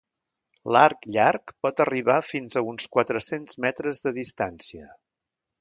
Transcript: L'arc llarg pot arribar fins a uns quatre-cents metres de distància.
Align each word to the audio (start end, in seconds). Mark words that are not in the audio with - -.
L'arc 0.75 1.05
llarg 1.17 1.53
pot 1.67 1.83
arribar 1.85 2.17
fins 2.29 2.57
a 2.57 2.65
uns 2.71 2.89
quatre-cents 2.97 3.61
metres 3.67 4.05
de 4.07 4.19
distància. 4.21 4.93